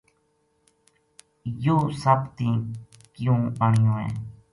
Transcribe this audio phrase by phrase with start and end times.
[1.63, 2.57] یوہ سپ تیں
[3.13, 4.09] کیوں آنیو ہے